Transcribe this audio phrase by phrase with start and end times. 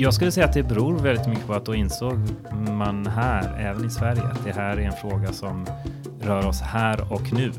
[0.00, 2.18] Jag skulle säga att det beror väldigt mycket på att då insåg
[2.68, 5.66] man här, även i Sverige, att det här är en fråga som
[6.20, 7.52] rör oss här och nu.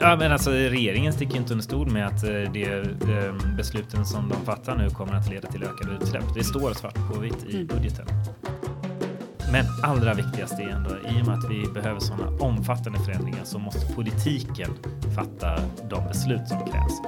[0.00, 4.28] Ja, men alltså regeringen sticker inte under stol med att eh, det, de besluten som
[4.28, 6.24] de fattar nu kommer att leda till ökade utsläpp.
[6.34, 8.06] Det står svart på vitt i budgeten.
[9.52, 13.58] Men allra viktigast är ändå, i och med att vi behöver sådana omfattande förändringar så
[13.58, 14.70] måste politiken
[15.16, 15.60] fatta
[15.90, 17.00] de beslut som krävs.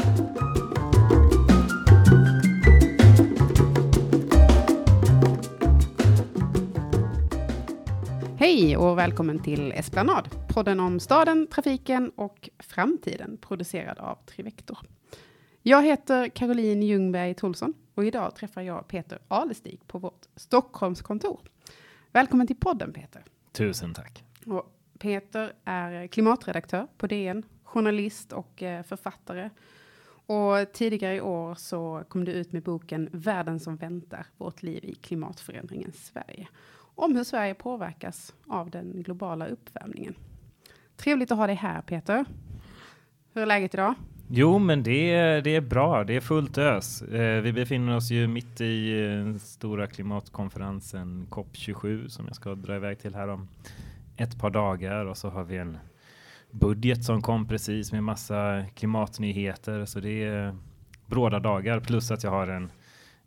[8.61, 14.79] Hej och välkommen till Esplanad, podden om staden, trafiken och framtiden, producerad av Trivector.
[15.63, 21.41] Jag heter Caroline Ljungberg Tolsson och idag träffar jag Peter Alestig på vårt Stockholmskontor.
[22.13, 23.25] Välkommen till podden Peter.
[23.53, 24.25] Tusen tack.
[24.47, 29.51] Och Peter är klimatredaktör på DN, journalist och eh, författare.
[30.27, 34.85] Och tidigare i år så kom du ut med boken Världen som väntar, vårt liv
[34.85, 36.49] i klimatförändringens Sverige
[37.01, 40.15] om hur Sverige påverkas av den globala uppvärmningen.
[40.97, 42.25] Trevligt att ha dig här Peter.
[43.35, 43.95] Hur är läget idag?
[44.29, 46.05] Jo, men det är, det är bra.
[46.05, 47.03] Det är fullt ös.
[47.03, 52.77] Eh, vi befinner oss ju mitt i eh, stora klimatkonferensen COP27 som jag ska dra
[52.77, 53.49] iväg till här om
[54.17, 55.79] ett par dagar och så har vi en
[56.51, 60.57] budget som kom precis med massa klimatnyheter så det är
[61.07, 62.73] bråda dagar plus att jag har en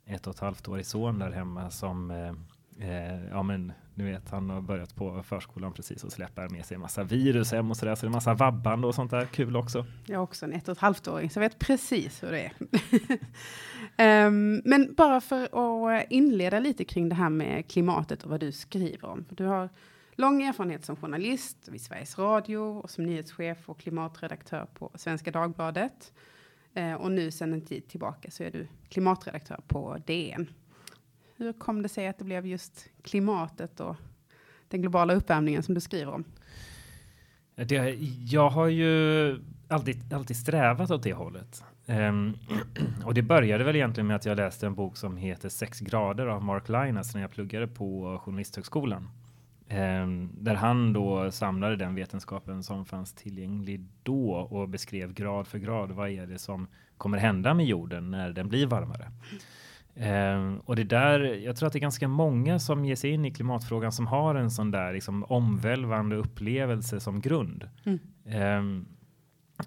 [0.05, 2.33] ett och ett halvt årig son där hemma som eh,
[2.79, 6.75] Eh, ja, men nu vet han har börjat på förskolan precis och släpper med sig
[6.75, 7.95] en massa virus hem och så där.
[7.95, 9.85] Så det är en massa vabbande och sånt där kul också.
[10.05, 12.51] Jag har också en ett och ett halvt åring så jag vet precis hur det
[13.95, 14.27] är.
[14.27, 18.51] um, men bara för att inleda lite kring det här med klimatet och vad du
[18.51, 19.25] skriver om.
[19.29, 19.69] Du har
[20.15, 26.13] lång erfarenhet som journalist vid Sveriges Radio och som nyhetschef och klimatredaktör på Svenska Dagbladet.
[26.73, 30.47] Eh, och nu sedan en tid tillbaka så är du klimatredaktör på DN.
[31.37, 33.95] Hur kom det sig att det blev just klimatet och
[34.67, 36.23] den globala uppvärmningen som du skriver om?
[37.55, 37.97] Det,
[38.31, 41.63] jag har ju alltid, alltid strävat åt det hållet.
[41.85, 42.37] Um,
[43.05, 46.27] och det började väl egentligen med att jag läste en bok som heter Sex grader
[46.27, 49.09] av Mark Linus när jag pluggade på Journalisthögskolan.
[49.69, 55.57] Um, där han då samlade den vetenskapen som fanns tillgänglig då och beskrev grad för
[55.57, 59.11] grad vad är det som kommer hända med jorden när den blir varmare.
[59.95, 63.25] Um, och det där, jag tror att det är ganska många som ger sig in
[63.25, 67.69] i klimatfrågan som har en sån där liksom omvälvande upplevelse som grund.
[67.83, 67.99] Mm.
[68.59, 68.85] Um,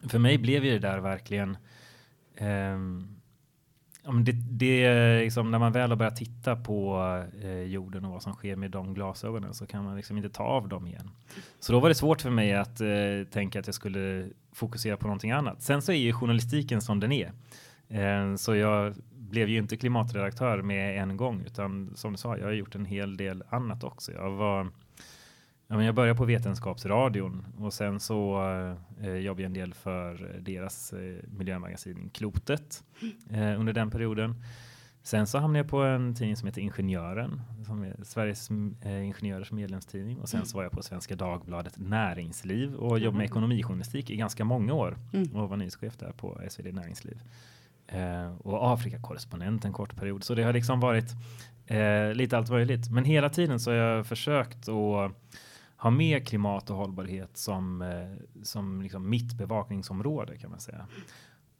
[0.08, 1.56] för mig blev ju det där verkligen
[2.40, 3.16] um,
[4.24, 8.32] det, det liksom, när man väl har börjat titta på eh, jorden och vad som
[8.32, 11.10] sker med de glasögonen så kan man liksom inte ta av dem igen.
[11.60, 12.88] Så då var det svårt för mig att eh,
[13.30, 15.62] tänka att jag skulle fokusera på någonting annat.
[15.62, 17.32] Sen så är ju journalistiken som den är.
[17.88, 18.94] Eh, så jag
[19.30, 22.84] blev ju inte klimatredaktör med en gång utan som du sa, jag har gjort en
[22.84, 24.12] hel del annat också.
[24.12, 24.70] Jag var
[25.68, 28.42] Ja, men jag började på Vetenskapsradion och sen så
[29.00, 32.84] eh, jobbade jag en del för deras eh, miljömagasin Klotet
[33.30, 34.34] eh, under den perioden.
[35.02, 38.50] Sen så hamnade jag på en tidning som heter Ingenjören, som är Sveriges
[38.82, 40.20] eh, Ingenjörers medlemstidning.
[40.20, 40.46] Och sen mm.
[40.46, 43.20] så var jag på Svenska Dagbladet Näringsliv och jobbade med mm.
[43.20, 45.36] ekonomijournalistik i ganska många år mm.
[45.36, 47.22] och var nyhetschef där på SvD Näringsliv
[47.88, 50.24] eh, och Afrikakorrespondent en kort period.
[50.24, 51.10] Så det har liksom varit
[51.66, 52.90] eh, lite allt möjligt.
[52.90, 55.12] Men hela tiden så har jag försökt att
[55.76, 60.86] ha med klimat och hållbarhet som, eh, som liksom mitt bevakningsområde kan man säga.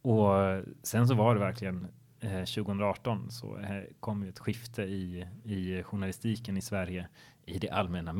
[0.01, 1.87] Och sen så var det verkligen
[2.19, 7.07] eh, 2018 så eh, kom ett skifte i, i journalistiken i Sverige
[7.45, 8.11] i det allmänna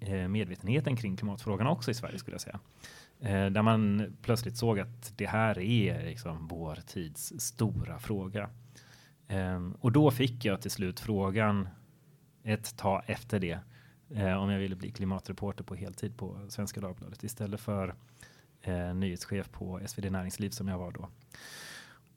[0.00, 2.60] eh, medvetenheten kring klimatfrågan också i Sverige skulle jag säga.
[3.20, 8.50] Eh, där man plötsligt såg att det här är liksom vår tids stora fråga.
[9.28, 11.68] Eh, och då fick jag till slut frågan
[12.42, 13.58] ett tag efter det
[14.10, 17.94] eh, om jag ville bli klimatreporter på heltid på Svenska Dagbladet istället för
[18.62, 21.08] eh, nyhetschef på SvD Näringsliv som jag var då.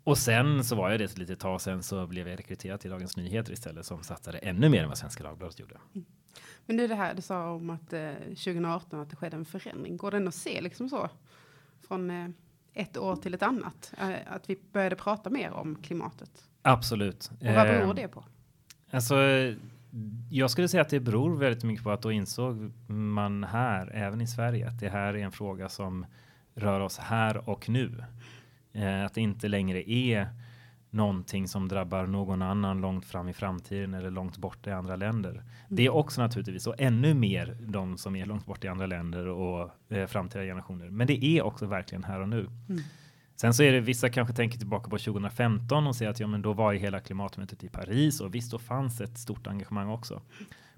[0.04, 2.92] Och sen så var jag det ett litet tag sen så blev jag rekryterad till
[2.92, 5.78] Dagens Nyheter istället som satsade ännu mer än vad Svenska Dagbladet gjorde.
[5.96, 6.06] Mm.
[6.66, 9.98] Men nu det här du sa om att eh, 2018 att det skedde en förändring.
[9.98, 11.10] Går den att se liksom så
[11.88, 12.30] från eh,
[12.74, 13.94] ett år till ett annat?
[13.98, 16.44] Eh, att vi började prata mer om klimatet?
[16.62, 17.32] Absolut.
[17.40, 18.24] Och vad beror eh, det på?
[18.92, 19.16] Alltså,
[20.30, 24.22] jag skulle säga att det beror väldigt mycket på att då insåg man här, även
[24.22, 26.06] i Sverige, att det här är en fråga som
[26.56, 28.04] rör oss här och nu.
[28.74, 30.28] Eh, att det inte längre är
[30.90, 35.32] någonting som drabbar någon annan långt fram i framtiden eller långt bort i andra länder.
[35.32, 35.44] Mm.
[35.68, 39.28] Det är också naturligtvis och ännu mer de som är långt bort i andra länder
[39.28, 40.90] och eh, framtida generationer.
[40.90, 42.50] Men det är också verkligen här och nu.
[42.70, 42.82] Mm.
[43.36, 46.42] Sen så är det vissa kanske tänker tillbaka på 2015 och säger att ja, men
[46.42, 50.22] då var ju hela klimatmötet i Paris och visst, då fanns ett stort engagemang också.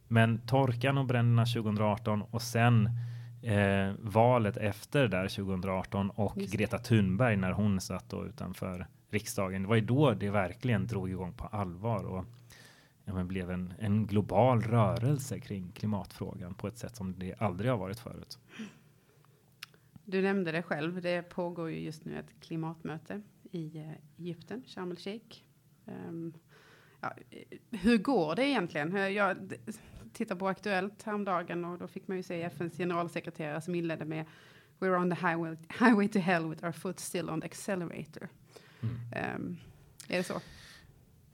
[0.08, 2.90] Men torkan och bränderna 2018 och sen
[3.44, 9.62] eh, valet efter där 2018 och Greta Thunberg när hon satt då utanför riksdagen.
[9.62, 12.25] Det var ju då det verkligen drog igång på allvar och
[13.06, 17.72] ja, men blev en, en global rörelse kring klimatfrågan på ett sätt som det aldrig
[17.72, 18.40] har varit förut.
[20.06, 21.02] Du nämnde det själv.
[21.02, 23.22] Det pågår ju just nu ett klimatmöte
[23.52, 25.42] i eh, Egypten, Sharm el-Sheikh.
[25.86, 26.34] Um, ehm,
[27.02, 27.13] ja,
[27.72, 29.13] hur går det egentligen?
[29.13, 29.54] Jag
[30.13, 34.25] tittade på Aktuellt häromdagen och då fick man ju se FNs generalsekreterare som inledde med
[34.80, 38.30] We're on the highway, highway to hell with our foot still on the accelerator.
[39.12, 39.58] Um,
[40.08, 40.42] är det så?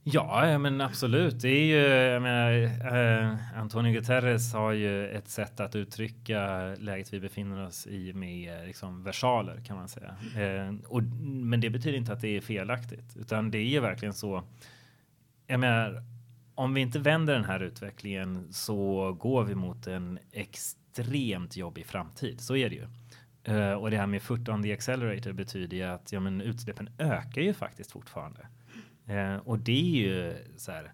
[0.04, 1.42] Ja, men absolut.
[1.42, 2.52] Det är ju, jag menar,
[2.96, 8.66] eh, Antonio Guterres har ju ett sätt att uttrycka läget vi befinner oss i med
[8.66, 10.16] liksom versaler kan man säga.
[10.38, 14.14] Eh, och, men det betyder inte att det är felaktigt, utan det är ju verkligen
[14.14, 14.44] så.
[15.48, 16.04] Jag menar,
[16.56, 22.42] om vi inte vänder den här utvecklingen så går vi mot en extremt jobbig framtid.
[22.42, 22.88] Så är det ju.
[23.50, 26.90] Uh, och det här med foot on the accelerator betyder ju att ja, men utsläppen
[26.98, 28.48] ökar ju faktiskt fortfarande.
[29.10, 30.94] Uh, och det är ju så här.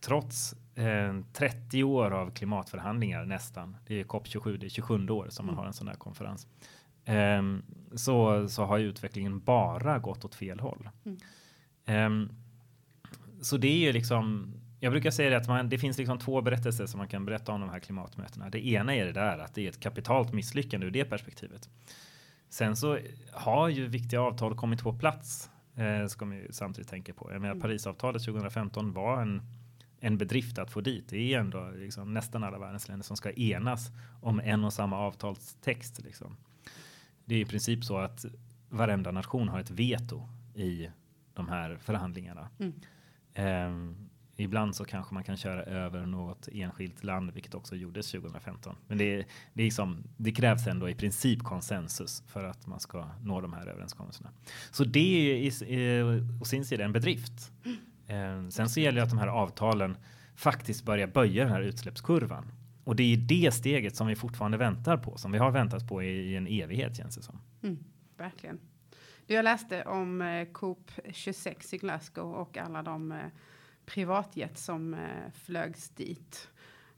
[0.00, 3.76] Trots uh, 30 år av klimatförhandlingar nästan.
[3.86, 6.46] Det är COP 27, det är 27 år som man har en sån här konferens.
[7.06, 7.62] Um,
[7.94, 10.88] så, så har ju utvecklingen bara gått åt fel håll.
[11.04, 12.06] Mm.
[12.06, 12.30] Um,
[13.40, 16.40] så det är ju liksom jag brukar säga det att man, det finns liksom två
[16.40, 18.50] berättelser som man kan berätta om de här klimatmötena.
[18.50, 21.70] Det ena är det där att det är ett kapitalt misslyckande ur det perspektivet.
[22.48, 22.98] Sen så
[23.32, 25.50] har ju viktiga avtal kommit på plats.
[25.74, 27.32] Eh, ska man ju samtidigt tänka på.
[27.32, 27.62] Jag menar, mm.
[27.62, 29.42] Parisavtalet 2015 var en,
[30.00, 31.08] en bedrift att få dit.
[31.08, 33.90] Det är ändå liksom nästan alla världens länder som ska enas
[34.20, 36.02] om en och samma avtalstext.
[36.04, 36.36] Liksom.
[37.24, 38.24] Det är i princip så att
[38.68, 40.90] varenda nation har ett veto i
[41.34, 42.48] de här förhandlingarna.
[42.58, 42.72] Mm.
[43.68, 48.76] Um, Ibland så kanske man kan köra över något enskilt land, vilket också gjordes 2015.
[48.86, 53.08] Men det, är, det, liksom, det krävs ändå i princip konsensus för att man ska
[53.22, 54.30] nå de här överenskommelserna.
[54.70, 57.52] Så det är eh, å sin sida en bedrift.
[58.06, 59.96] Eh, sen så gäller det att de här avtalen
[60.36, 62.52] faktiskt börjar böja den här utsläppskurvan.
[62.84, 66.02] Och det är det steget som vi fortfarande väntar på, som vi har väntat på
[66.02, 67.40] i, i en evighet känns det som.
[67.62, 67.84] Mm,
[68.16, 68.60] verkligen.
[69.26, 73.18] Jag läste om eh, COP 26 i Glasgow och alla de eh,
[73.94, 76.48] privatjet som eh, flögs dit.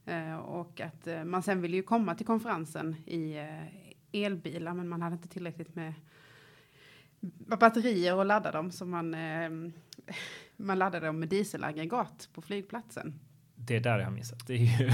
[0.05, 3.35] Eh, och att eh, man sen ville ju komma till konferensen i
[4.11, 5.93] elbilar, men man hade inte tillräckligt med
[7.59, 9.09] batterier och ladda dem, så man,
[10.55, 13.19] man laddade dem med dieselaggregat på flygplatsen.
[13.55, 14.47] Det där jag har missat.
[14.47, 14.89] Det, är ju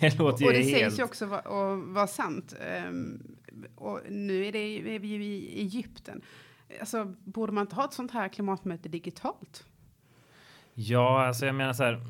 [0.00, 0.70] det låter ju Och det helt...
[0.70, 2.54] sägs ju också vara var sant.
[2.88, 3.36] Um,
[3.74, 6.22] och nu är, det, är vi ju i Egypten.
[6.80, 9.64] Alltså, borde man inte ha ett sånt här klimatmöte digitalt?
[10.74, 12.00] Ja, alltså jag menar så här.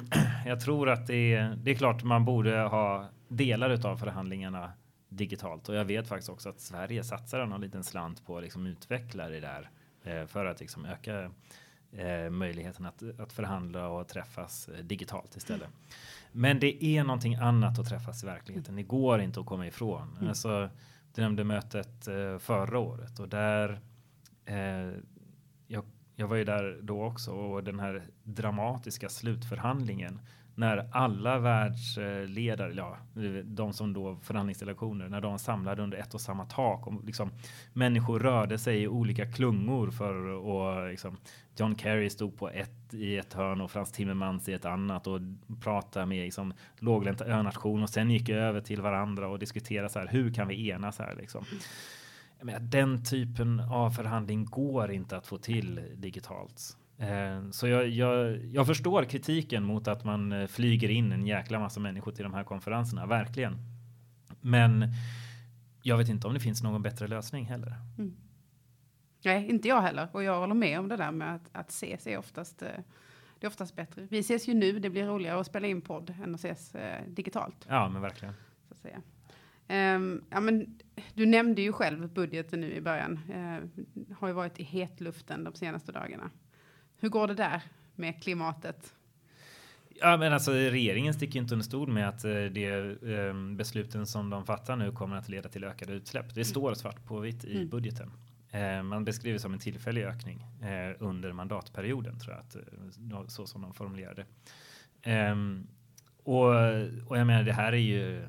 [0.46, 4.72] Jag tror att det är, det är klart man borde ha delar av förhandlingarna
[5.08, 8.66] digitalt och jag vet faktiskt också att Sverige satsar någon liten slant på att liksom
[8.66, 9.70] utveckla det där
[10.04, 11.30] eh, för att liksom öka
[11.92, 15.68] eh, möjligheten att, att förhandla och träffas eh, digitalt istället.
[16.32, 18.76] Men det är någonting annat att träffas i verkligheten.
[18.76, 20.16] Det går inte att komma ifrån.
[20.16, 20.28] Mm.
[20.28, 20.70] Alltså,
[21.14, 22.08] du nämnde mötet
[22.38, 23.80] förra året och där
[25.66, 25.84] jag
[26.20, 30.20] jag var ju där då också och den här dramatiska slutförhandlingen
[30.54, 32.96] när alla världsledare, ja,
[33.44, 37.30] de som då förhandlingsdelegationer, när de samlade under ett och samma tak och liksom
[37.72, 41.16] människor rörde sig i olika klungor för och liksom
[41.56, 45.20] John Kerry stod på ett i ett hörn och Frans Timmermans i ett annat och
[45.60, 50.08] pratade med liksom låglänta önation och sen gick över till varandra och diskuterade så här
[50.08, 51.44] hur kan vi enas här liksom?
[52.46, 56.76] Menar, den typen av förhandling går inte att få till digitalt.
[57.00, 61.58] Eh, så jag, jag, jag, förstår kritiken mot att man eh, flyger in en jäkla
[61.58, 63.58] massa människor till de här konferenserna, verkligen.
[64.40, 64.84] Men
[65.82, 67.74] jag vet inte om det finns någon bättre lösning heller.
[67.98, 68.16] Mm.
[69.24, 70.08] Nej, inte jag heller.
[70.12, 72.68] Och jag håller med om det där med att, att ses är oftast, eh,
[73.38, 74.06] det är oftast bättre.
[74.10, 76.72] Vi ses ju nu, det blir roligare att spela in podd än att ses
[77.06, 77.66] digitalt.
[77.68, 78.34] Ja, men verkligen.
[78.68, 79.02] Så att säga.
[79.70, 80.78] Um, ja, men,
[81.14, 83.20] du nämnde ju själv budgeten nu i början.
[83.28, 83.84] Uh,
[84.14, 86.30] har ju varit i hetluften de senaste dagarna.
[87.00, 87.62] Hur går det där
[87.94, 88.94] med klimatet?
[89.88, 92.70] Ja, men alltså regeringen sticker inte under stol med att uh, det
[93.02, 96.26] um, besluten som de fattar nu kommer att leda till ökade utsläpp.
[96.34, 96.44] Det mm.
[96.44, 97.68] står svart på vitt i mm.
[97.68, 98.12] budgeten.
[98.54, 103.62] Uh, man beskriver som en tillfällig ökning uh, under mandatperioden tror jag att så som
[103.62, 104.24] de formulerade.
[105.06, 105.66] Um,
[106.24, 106.48] och,
[107.06, 108.26] och jag menar, det här är ju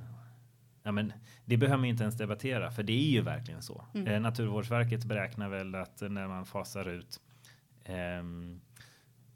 [0.83, 1.13] Ja, men
[1.45, 3.85] det behöver man inte ens debattera, för det är ju verkligen så.
[3.93, 4.07] Mm.
[4.07, 7.19] Eh, Naturvårdsverket beräknar väl att när man fasar ut,
[7.85, 8.61] ehm,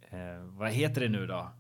[0.09, 1.51] eh, vad heter det nu då?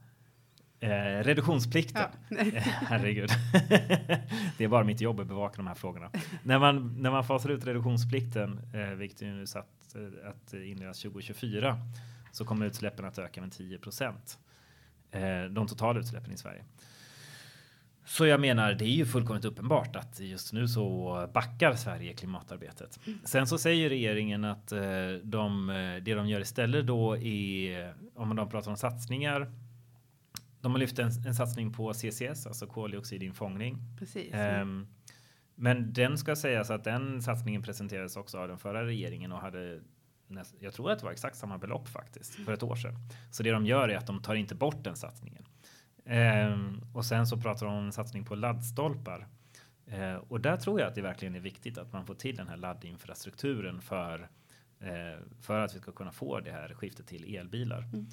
[0.79, 2.01] Eh, reduktionsplikten.
[2.29, 2.37] Ja.
[2.37, 3.29] Eh, Herregud.
[4.57, 6.11] det är bara mitt jobb att bevaka de här frågorna.
[6.43, 11.01] när, man, när man fasar ut reduktionsplikten, eh, vilket är nu satt eh, att inledas
[11.01, 11.77] 2024,
[12.31, 14.39] så kommer utsläppen att öka med 10 procent.
[15.11, 16.63] Eh, de totala utsläppen i Sverige.
[18.05, 22.99] Så jag menar, det är ju fullkomligt uppenbart att just nu så backar Sverige klimatarbetet.
[23.23, 24.81] Sen så säger regeringen att eh,
[25.23, 29.51] de, eh, det de gör istället då är, om de pratar om satsningar,
[30.61, 33.77] de har lyft en, en satsning på CCS, alltså koldioxidinfångning.
[33.99, 34.33] Precis.
[34.33, 34.87] Ehm,
[35.55, 39.79] men den ska sägas att den satsningen presenterades också av den förra regeringen och hade
[40.59, 42.93] jag tror att det var exakt samma belopp faktiskt för ett år sedan.
[43.31, 45.45] Så det de gör är att de tar inte bort den satsningen.
[46.05, 49.27] Ehm, och sen så pratar de om en satsning på laddstolpar.
[49.87, 52.47] Ehm, och där tror jag att det verkligen är viktigt att man får till den
[52.47, 54.29] här laddinfrastrukturen för,
[54.79, 57.81] eh, för att vi ska kunna få det här skiftet till elbilar.
[57.81, 58.07] Mm.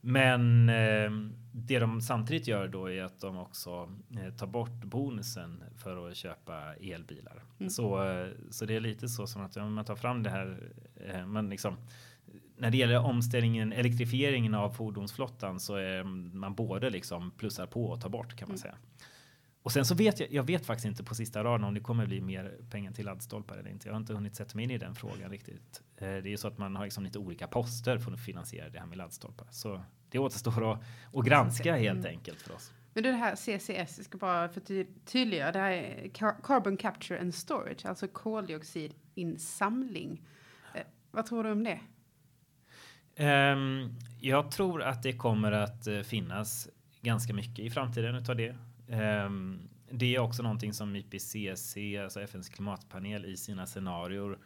[0.00, 1.10] Men eh,
[1.52, 6.16] det de samtidigt gör då är att de också eh, tar bort bonusen för att
[6.16, 7.42] köpa elbilar.
[7.58, 7.70] Mm.
[7.70, 10.72] Så, eh, så det är lite så som att om man tar fram det här,
[10.96, 11.76] eh, man liksom
[12.58, 18.00] när det gäller omställningen, elektrifieringen av fordonsflottan så är man både liksom plussar på och
[18.00, 18.58] tar bort kan man Mm.
[18.58, 18.74] säga.
[19.62, 22.06] Och sen så vet jag, jag vet faktiskt inte på sista raden om det kommer
[22.06, 23.88] bli mer pengar till laddstolpar eller inte.
[23.88, 25.82] Jag har inte hunnit sätta mig in i den frågan riktigt.
[25.96, 28.68] Eh, Det är ju så att man har liksom lite olika poster för att finansiera
[28.68, 29.46] det här med laddstolpar.
[29.50, 30.80] Så det återstår att,
[31.14, 32.10] att granska helt Mm.
[32.10, 32.72] enkelt för oss.
[32.94, 36.76] Men det här CCS, jag ska bara för ty- tydliggöra, det här är Car- Carbon
[36.76, 40.22] Capture and Storage, alltså koldioxidinsamling.
[40.74, 41.80] Eh, vad tror du om det?
[43.18, 46.68] Um, jag tror att det kommer att eh, finnas
[47.02, 48.56] ganska mycket i framtiden utav det.
[49.26, 54.38] Um, det är också någonting som IPCC, alltså FNs klimatpanel i sina scenarier um,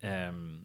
[0.00, 0.64] ehm,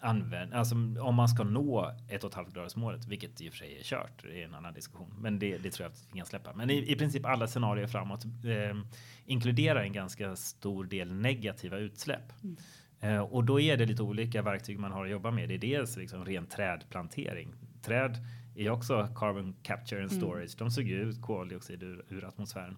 [0.00, 0.56] använder.
[0.56, 3.78] Alltså om man ska nå ett och ett halvt gradersmålet, vilket i och för sig
[3.78, 6.26] är kört, det är en annan diskussion, men det, det tror jag att vi kan
[6.26, 6.52] släppa.
[6.54, 8.86] Men i, i princip alla scenarier framåt ehm,
[9.26, 12.42] inkluderar en ganska stor del negativa utsläpp.
[12.42, 12.56] Mm.
[13.02, 15.48] Eh, och då är det lite olika verktyg man har att jobba med.
[15.48, 17.54] Det är dels liksom ren trädplantering.
[17.82, 18.16] Träd
[18.56, 20.22] är också carbon capture and Mm.
[20.22, 20.58] storage.
[20.58, 22.76] De suger ut koldioxid ur, ur atmosfären.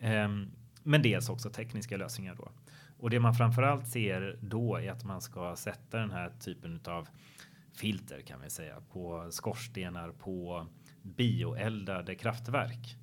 [0.00, 0.50] Ehm,
[0.82, 2.48] men dels också tekniska lösningar då.
[2.98, 7.08] Och det man framförallt ser då är att man ska sätta den här typen av
[7.74, 10.66] filter kan vi säga på skorstenar på
[11.02, 12.96] bioeldade kraftverk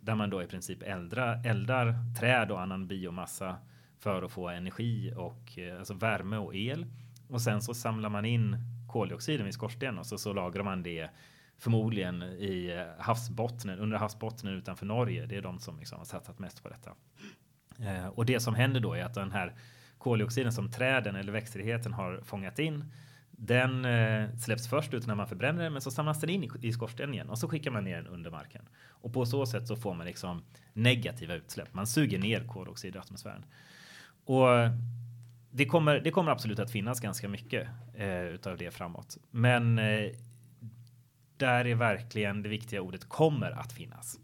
[0.00, 3.56] där man då i princip eldra, eldar träd och annan biomassa
[3.98, 6.86] för att få energi och eh, alltså värme och el.
[7.28, 8.56] Och sen så samlar man in
[8.88, 11.10] koldioxiden i skorstenen och så, så lagrar man det
[11.58, 15.26] förmodligen i eh, havsbottnen, under havsbottnen utanför Norge.
[15.26, 16.94] Det är de som liksom har satsat mest på detta.
[17.78, 19.54] Eh, och det som händer då är att den här
[19.98, 22.84] koldioxiden som träden eller växtligheten har fångat in
[23.40, 26.50] den eh, släpps först ut när man förbränner den, men så samlas den in i,
[26.62, 28.68] i skorstenen igen och så skickar man ner den under marken.
[28.88, 31.74] Och på så sätt så får man liksom negativa utsläpp.
[31.74, 33.44] Man suger ner koldioxid i atmosfären.
[34.28, 34.70] Och
[35.50, 39.18] det kommer, det kommer absolut att finnas ganska mycket eh, utav det framåt.
[39.30, 40.10] Men eh,
[41.36, 44.18] där är verkligen det viktiga ordet kommer att finnas.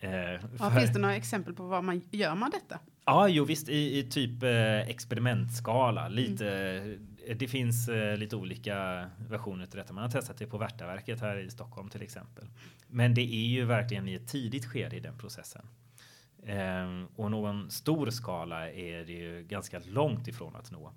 [0.00, 0.10] Eh,
[0.58, 2.78] Ja, finns det några exempel på vad man gör man detta?
[3.04, 6.08] Ja, jo visst i, i typ eh, experimentskala.
[6.08, 6.48] Lite,
[7.26, 9.92] eh, Det finns eh, lite olika versioner till detta.
[9.92, 12.44] Man har testat det på Värtaverket här i Stockholm till exempel.
[12.88, 15.66] Men det är ju verkligen i ett tidigt skede i den processen.
[16.46, 20.92] Ehm, och någon stor skala är det ju ganska långt ifrån att nå.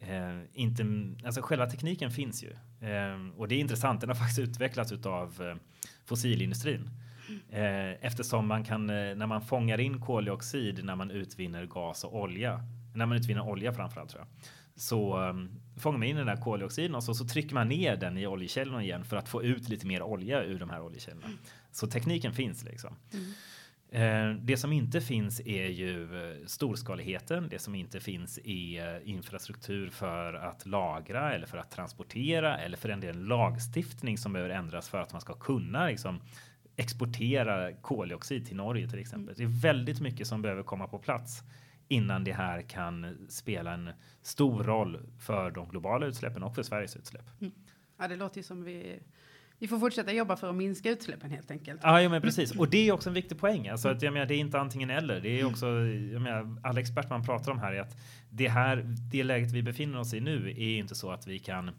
[0.00, 0.84] Eh, inte,
[1.24, 4.00] alltså själva tekniken finns ju Ehm, och det är intressant.
[4.00, 5.56] Den har faktiskt utvecklats utav eh,
[6.04, 6.90] fossilindustrin.
[7.50, 12.16] Eh, eftersom man kan, eh, när man fångar in koldioxid när man utvinner gas och
[12.16, 12.60] olja,
[12.94, 14.28] när man utvinner olja framförallt tror jag,
[14.74, 18.18] så um, fångar man in den där koldioxiden och så, så trycker man ner den
[18.18, 21.26] i oljekällorna igen för att få ut lite mer olja ur de här oljekällorna.
[21.72, 22.96] Så tekniken finns liksom.
[23.12, 23.18] Eh,
[23.94, 27.48] Eh, det som inte finns är ju eh, storskaligheten.
[27.48, 32.76] Det som inte finns är eh, infrastruktur för att lagra eller för att transportera eller
[32.76, 36.20] för en del lagstiftning som behöver ändras för att man ska kunna liksom,
[36.76, 39.34] exportera koldioxid till Norge till exempel.
[39.36, 41.42] Det är väldigt mycket som behöver komma på plats
[41.88, 43.90] innan det här kan spela en
[44.22, 47.40] stor roll för de globala utsläppen och för Sveriges utsläpp.
[47.40, 47.52] Mm.
[47.98, 49.00] Ja, det låter ju som vi,
[49.62, 51.80] vi får fortsätta jobba för att minska utsläppen helt enkelt.
[51.82, 52.50] Ja, ja, men precis.
[52.50, 53.68] Och det är också en viktig poäng.
[53.68, 55.20] Alltså att, jag menar, det är inte antingen eller.
[55.20, 57.96] Det är också, jag menar, alla experter man pratar om här är att
[58.30, 61.70] det här, det läget vi befinner oss i nu är inte så att vi kan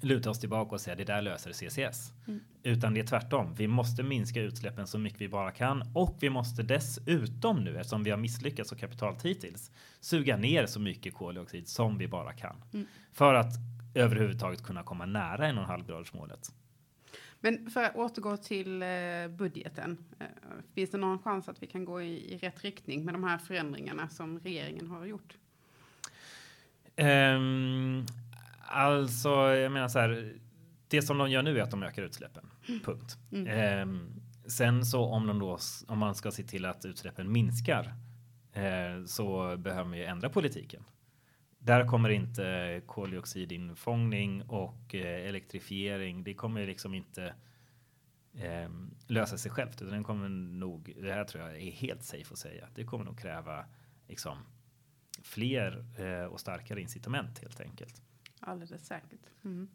[0.00, 2.12] luta oss tillbaka och säga det där löser CCS.
[2.26, 2.40] Mm.
[2.62, 3.54] Utan det är tvärtom.
[3.54, 8.04] Vi måste minska utsläppen så mycket vi bara kan och vi måste dessutom nu eftersom
[8.04, 12.56] vi har misslyckats så kapitalt hittills suga ner så mycket koldioxid som vi bara kan
[12.72, 12.86] Mm.
[13.12, 13.54] för att
[13.94, 16.52] överhuvudtaget kunna komma nära en och en halv graders målet.
[17.40, 18.88] Men för att återgå till eh,
[19.28, 20.04] budgeten.
[20.18, 20.26] Eh,
[20.74, 23.38] finns det någon chans att vi kan gå i, i rätt riktning med de här
[23.38, 25.36] förändringarna som regeringen har gjort?
[26.96, 28.06] Ehm,
[28.60, 30.34] alltså, jag menar så här.
[30.88, 32.50] Det som de gör nu är att de ökar utsläppen.
[32.84, 33.16] Punkt.
[33.32, 33.46] Mm.
[33.46, 37.94] Ehm, sen så om de då, om man ska se till att utsläppen minskar
[38.52, 40.84] eh, så behöver man ju ändra politiken.
[41.62, 46.24] Där kommer inte koldioxidinfångning och eh, elektrifiering.
[46.24, 47.34] Det kommer liksom inte
[48.34, 48.70] eh,
[49.06, 50.94] lösa sig självt, utan den kommer nog.
[51.02, 52.68] Det här tror jag är helt safe att säga.
[52.74, 53.64] Det kommer nog kräva
[54.08, 54.38] liksom
[55.22, 58.02] fler eh, och starkare incitament helt enkelt.
[58.40, 59.26] Alldeles säkert.
[59.44, 59.68] Mm.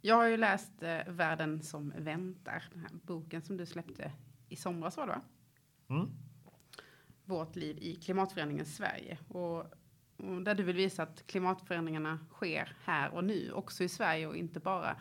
[0.00, 4.12] Jag har ju läst eh, Världen som väntar, den här boken som du släppte
[4.48, 5.22] i somras var det va?
[5.88, 6.10] Mm.
[7.28, 9.18] Vårt liv i klimatförändringens Sverige.
[9.28, 9.58] Och,
[10.16, 14.36] och där du vill visa att klimatförändringarna sker här och nu, också i Sverige och
[14.36, 14.96] inte bara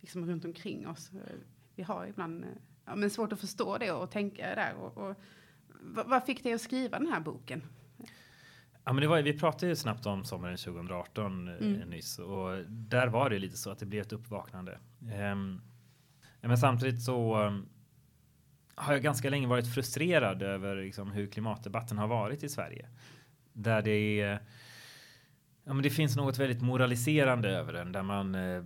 [0.00, 1.10] liksom runt omkring oss.
[1.12, 1.18] Eh,
[1.74, 2.50] Vi har ibland eh,
[2.84, 4.74] ja, men svårt att förstå det och tänka där.
[4.74, 5.16] Och, och,
[6.06, 7.62] vad, fick dig att skriva den här boken?
[8.84, 11.88] Ja, men det var, vi pratade ju snabbt om sommaren 2018 eh, Mm.
[11.90, 14.78] nyss och där var det lite så att det blev ett uppvaknande.
[15.12, 15.60] Ehm,
[16.40, 17.68] ja, men samtidigt så um,
[18.82, 22.88] har jag ganska länge varit frustrerad över liksom, hur klimatdebatten har varit i Sverige.
[23.52, 24.40] Där det är
[25.64, 28.34] Ja, men det finns något väldigt moraliserande över den där man.
[28.34, 28.62] Eh,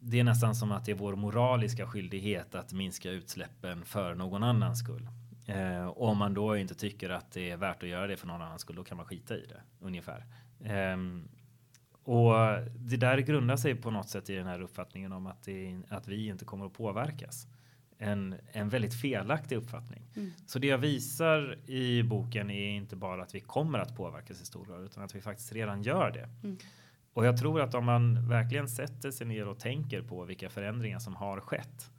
[0.00, 4.42] det är nästan som att det är vår moraliska skyldighet att minska utsläppen för någon
[4.42, 5.08] annans skull.
[5.46, 8.42] Eh, om man då inte tycker att det är värt att göra det för någon
[8.42, 10.26] annans skull, då kan man skita i det ungefär.
[10.60, 10.96] Eh,
[12.02, 12.34] och
[12.76, 16.08] det där grundar sig på något sätt i den här uppfattningen om att, det, att
[16.08, 17.46] vi inte kommer att påverkas.
[17.98, 20.02] En, en väldigt felaktig uppfattning.
[20.16, 20.30] Mm.
[20.46, 24.46] Så det jag visar i boken är inte bara att vi kommer att påverkas i
[24.46, 26.28] stor grad, utan att vi faktiskt redan gör det.
[26.42, 26.58] Mm.
[27.12, 30.98] Och jag tror att om man verkligen sätter sig ner och tänker på vilka förändringar
[30.98, 31.90] som har skett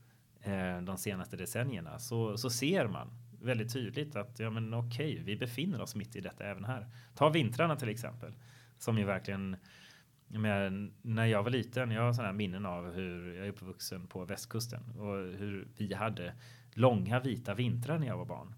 [0.42, 3.10] eh, de senaste decennierna så, så ser man
[3.42, 6.88] väldigt tydligt att ja, men okej, vi befinner oss mitt i detta även här.
[7.16, 8.34] Ta vintrarna till exempel,
[8.78, 9.58] som ju verkligen
[10.30, 14.08] men när jag var liten, jag har sådana här minnen av hur jag är uppvuxen
[14.08, 16.34] på västkusten och hur vi hade
[16.74, 18.56] långa vita vintrar när jag var barn.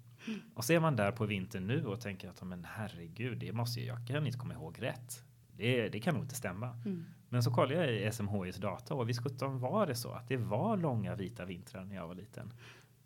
[0.56, 3.86] Och ser man där på vintern nu och tänker att men herregud, det måste ju,
[3.86, 5.24] jag kan inte komma ihåg rätt.
[5.58, 6.68] Det, det kan nog inte stämma.
[6.68, 7.06] Mm.
[7.30, 10.38] Men så kollade jag i SMHIs data och visst sjutton var det så att det
[10.38, 12.54] var långa vita vintrar när jag var liten.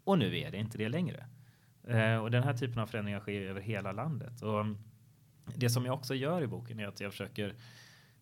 [0.04, 1.26] Och nu är det inte det längre.
[1.84, 4.42] Eh, och den här typen av förändringar sker över hela landet.
[4.42, 4.66] Och
[5.56, 7.56] det som jag också gör i boken är att jag försöker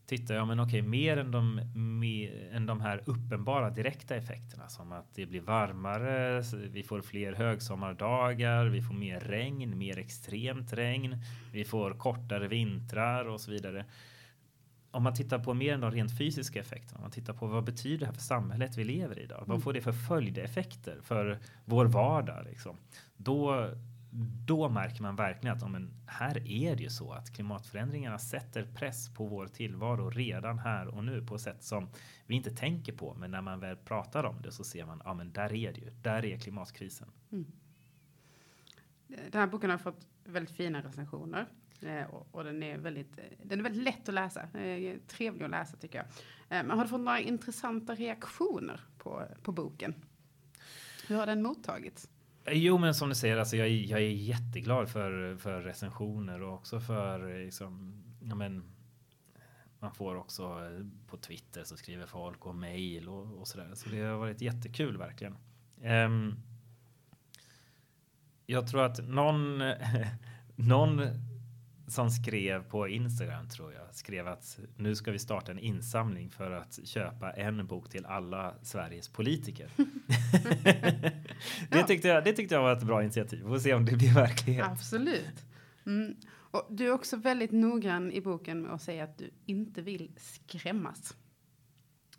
[0.06, 1.62] titta, ja men okej, mer än de,
[2.00, 7.34] mer än de här uppenbara direkta effekterna som att det blir varmare, vi får fler
[7.34, 11.18] högsommardagar, vi får mer regn, mer extremt regn,
[11.52, 13.86] vi får kortare vintrar och så vidare.
[14.92, 17.64] Om man tittar på mer än de rent fysiska effekterna, om man tittar på vad
[17.64, 19.38] betyder det här för samhället vi lever i idag?
[19.38, 19.50] Mm.
[19.50, 22.46] Vad får det för följdeffekter för vår vardag?
[22.46, 22.78] Liksom?
[23.18, 23.70] Då,
[24.46, 29.14] då märker man verkligen att men här är det ju så att klimatförändringarna sätter press
[29.14, 31.88] på vår tillvaro redan här och nu på sätt som
[32.26, 33.14] vi inte tänker på.
[33.14, 35.80] Men när man väl pratar om det så ser man, ja men där är det
[35.80, 37.08] ju, där är klimatkrisen.
[37.32, 37.46] Mm.
[39.08, 41.48] Den här boken har fått väldigt fina recensioner.
[41.82, 44.42] Eh, och, och den, är väldigt, eh, den är väldigt lätt att läsa.
[44.60, 46.08] Eh, trevlig att läsa tycker jag.
[46.66, 49.96] Men har du fått några intressanta reaktioner på, på boken?
[51.08, 52.10] Hur har den mottagits?
[52.52, 56.54] Jo, men som du säger, alltså jag, är- jag är jätteglad för, för recensioner och
[56.54, 58.64] också för liksom, ja, men,
[59.80, 63.72] man får också eh, på Twitter så skriver folk och mejl och, och sådär.
[63.76, 65.36] Så det har varit jättekul verkligen.
[65.84, 66.36] Um,
[68.46, 69.62] jag tror att någon,
[70.56, 71.02] någon
[71.88, 76.52] som skrev på Instagram tror jag skrev att nu ska vi starta en insamling för
[76.52, 79.70] att köpa en bok till alla Sveriges politiker.
[80.64, 81.14] det,
[81.72, 81.88] Ja.
[81.88, 83.40] tyckte jag, det tyckte jag var ett bra initiativ.
[83.40, 84.66] Vi får se om det blir verklighet.
[84.66, 85.46] Absolut.
[85.86, 86.16] Mm.
[86.32, 90.12] Och du är också väldigt noggrann i boken med att säga att du inte vill
[90.18, 91.16] skrämmas.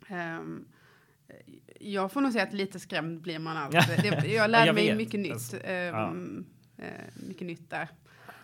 [0.07, 0.65] Ehm,
[1.79, 4.13] jag får nog säga att lite skrämd blir man alltid.
[4.25, 5.33] Jag lärde Jag mig mycket nytt.
[5.33, 6.45] Alltså, ehm,
[6.77, 6.87] eh,
[7.27, 7.89] mycket nytt där.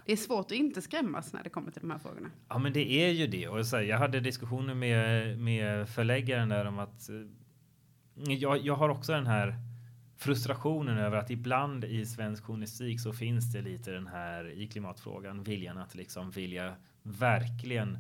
[0.06, 2.30] Det är svårt att inte skrämmas när det kommer till de här frågorna.
[2.50, 3.48] Ja, men det är ju det.
[3.48, 7.16] Och så här, jag hade diskussioner med, med förläggaren där om att eh,
[8.34, 9.56] jag, jag har också den här
[10.18, 15.44] frustrationen över att ibland i svensk journalistik så finns det lite den här i klimatfrågan
[15.44, 17.98] viljan att liksom vilja verkligen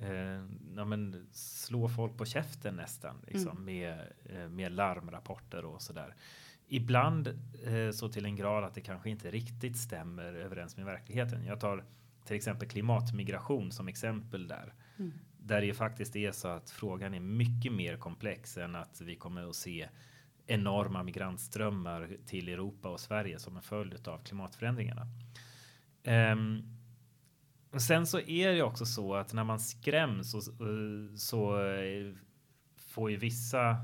[0.00, 0.44] eh,
[0.76, 3.64] ja, men, slå folk på käften nästan liksom, Mm.
[3.64, 6.14] med, eh, med larmrapporter och sådär.
[6.74, 7.28] Ibland
[7.66, 11.44] eh, så till en grad att det kanske inte riktigt stämmer överens med verkligheten.
[11.44, 11.84] Jag tar
[12.24, 14.74] till exempel klimatmigration som exempel där.
[14.98, 15.12] Mm.
[15.38, 19.16] Där det ju faktiskt är så att frågan är mycket mer komplex än att vi
[19.16, 19.88] kommer att se
[20.46, 25.06] enorma migrantströmmar till Europa och Sverige som en följd av klimatförändringarna.
[26.02, 26.62] Ehm,
[27.70, 30.40] och sen så är det också så att när man skräms så,
[31.16, 32.14] så eh,
[32.76, 33.76] får ju vissa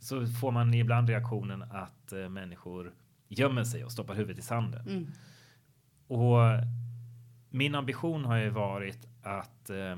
[0.00, 2.92] så får man ibland reaktionen att eh, människor
[3.28, 4.88] gömmer sig och stoppar huvudet i sanden.
[4.88, 5.06] Mm.
[6.06, 6.38] Och
[7.50, 9.96] min ambition har ju varit att eh,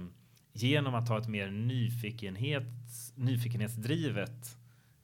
[0.53, 4.59] genom att ha ett mer nyfikenhets, nyfikenhetsdrivet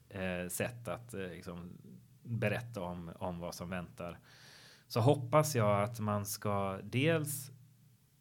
[0.09, 1.69] eh, sätt att eh, liksom
[2.23, 4.19] berätta om, om vad som väntar
[4.87, 7.51] så hoppas jag att man ska dels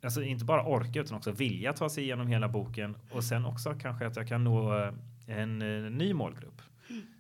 [0.03, 3.75] alltså inte bara orka utan också vilja ta sig igenom hela boken och sen också
[3.81, 4.93] kanske att jag kan nå eh,
[5.29, 6.62] en, eh, ny målgrupp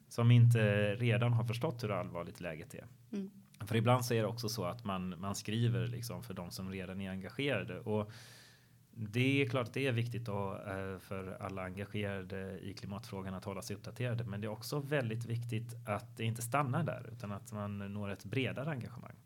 [0.08, 2.86] som inte redan har förstått hur allvarligt läget är.
[3.12, 3.30] Mm.
[3.66, 6.70] För ibland så är det också så att man, man skriver liksom för de som
[6.70, 7.80] redan är engagerade.
[7.80, 8.12] Och
[8.90, 13.44] det är klart att det är viktigt då, eh, för alla engagerade i klimatfrågan att
[13.44, 14.24] hålla sig uppdaterade.
[14.24, 18.10] Men det är också väldigt viktigt att det inte stannar där utan att man når
[18.10, 19.16] ett bredare engagemang.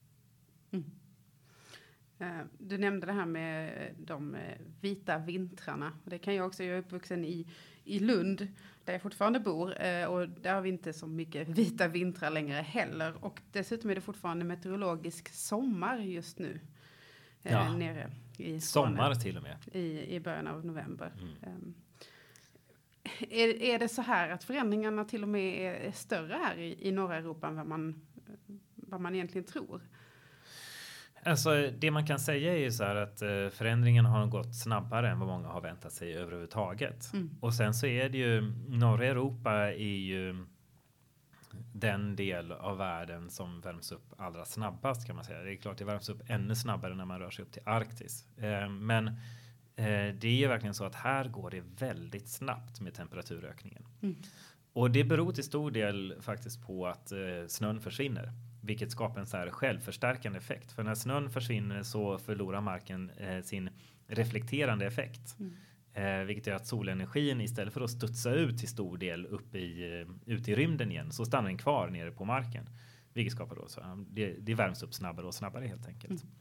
[2.18, 4.37] Eh, Du nämnde det här med de
[4.81, 5.92] vita vintrarna.
[6.05, 7.47] Det kan jag också, jag är uppvuxen i,
[7.85, 8.49] i Lund
[8.85, 12.55] där jag fortfarande bor eh, och där har vi inte så mycket vita vintrar längre
[12.57, 13.25] heller.
[13.25, 16.61] Och dessutom är det fortfarande meteorologisk sommar just nu.
[17.42, 17.77] eh, Ja.
[17.77, 19.57] Nere i Skåne, Sommar till och med.
[19.73, 21.12] i, i början av november.
[21.21, 21.35] Mm.
[21.42, 21.75] Ehm,
[23.31, 26.88] är, är det så här att förändringarna till och med är, är större här i,
[26.88, 28.07] i norra Europa än vad man,
[28.75, 29.81] vad man egentligen tror?
[31.24, 35.11] Alltså, det man kan säga är ju så här att eh, förändringen har gått snabbare
[35.11, 37.12] än vad många har väntat sig överhuvudtaget.
[37.12, 37.30] Mm.
[37.40, 40.46] Och sen så är det ju norra Europa är ju
[41.72, 45.42] den del av världen som värms upp allra snabbast kan man säga.
[45.42, 48.24] Det är klart det värms upp ännu snabbare när man rör sig upp till Arktis.
[48.37, 49.08] Eh, men
[49.76, 53.85] eh, det är ju verkligen så att här går det väldigt snabbt med temperaturökningen.
[54.02, 54.16] Mm.
[54.72, 58.32] Och det beror till stor del faktiskt på att eh, snön försvinner.
[58.64, 60.72] Vilket skapar en så här självförstärkande effekt.
[60.72, 63.70] För när snön försvinner så förlorar marken eh, sin
[64.07, 65.37] reflekterande effekt.
[65.38, 65.53] Mm.
[65.94, 70.01] Eh, vilket gör att solenergin istället för att studsa ut till stor del upp i,
[70.01, 72.68] eh, ut i rymden igen så stannar den kvar nere på marken.
[73.12, 76.22] Vilket skapar då så det, det värms upp snabbare och snabbare helt enkelt.
[76.22, 76.35] Mm.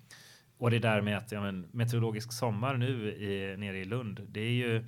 [0.58, 4.22] Och det där med att ja, men, meteorologisk sommar nu i, nere i Lund.
[4.30, 4.86] Det är ju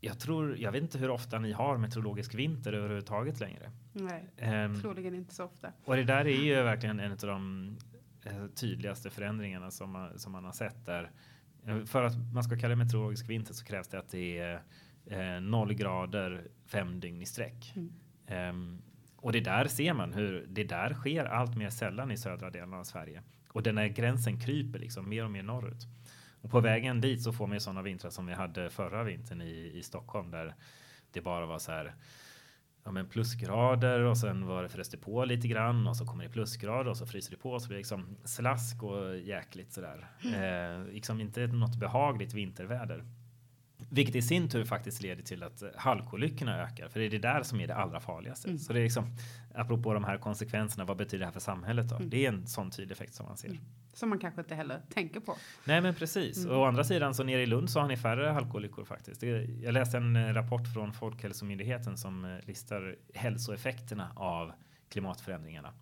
[0.00, 3.70] jag tror, jag vet inte hur ofta ni har meteorologisk vinter överhuvudtaget längre.
[3.92, 5.72] Nej, Ehm, troligen inte så ofta.
[5.84, 7.76] och det där är ju verkligen en av de
[8.24, 11.10] eh, tydligaste förändringarna som man, som man har sett där.
[11.66, 14.62] Eh, För att man ska kalla det meteorologisk vinter så krävs det att det är
[15.06, 17.72] eh, noll grader fem dygn i sträck.
[17.76, 17.92] Mm.
[18.26, 18.82] Ehm,
[19.16, 22.74] och det där ser man hur det där sker allt mer sällan i södra delen
[22.74, 23.22] av Sverige.
[23.48, 25.86] Och den här gränsen kryper liksom mer och mer norrut.
[26.42, 29.42] Och på vägen dit så får man ju sådana vintrar som vi hade förra vintern
[29.42, 30.54] i, i Stockholm där
[31.12, 31.94] det bara var så här
[32.84, 36.24] ja, men plusgrader och sen var det frös det på lite grann och så kommer
[36.24, 40.08] det plusgrader och så fryser det på så blir det liksom slask och jäkligt sådär.
[40.24, 43.04] Eh, liksom inte något behagligt vinterväder.
[43.88, 47.42] Vilket i sin tur faktiskt leder till att halkolyckorna ökar, för det är det där
[47.42, 48.48] som är det allra farligaste.
[48.48, 48.58] Mm.
[48.58, 49.06] Så det är liksom,
[49.54, 51.96] apropå de här konsekvenserna, vad betyder det här för samhället då?
[51.96, 52.10] Mm.
[52.10, 53.48] Det är en sån tydlig effekt som man ser.
[53.48, 53.60] Mm.
[53.92, 55.36] Som man kanske inte heller tänker på.
[55.64, 56.38] Nej men precis.
[56.38, 56.50] Mm.
[56.50, 59.20] Och å andra sidan så nere i Lund så har ni färre halkolyckor faktiskt.
[59.20, 59.26] Det,
[59.62, 64.52] jag läste en eh, rapport från Folkhälsomyndigheten som eh, listar hälsoeffekterna av
[64.88, 65.72] klimatförändringarna.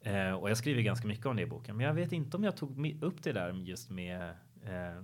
[0.00, 1.76] Eh, och jag skriver ganska mycket om det i boken.
[1.76, 4.28] Men jag vet inte om jag tog upp det där just med
[4.64, 5.02] eh,